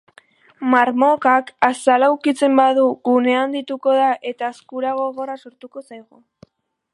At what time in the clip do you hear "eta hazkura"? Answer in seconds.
4.31-4.95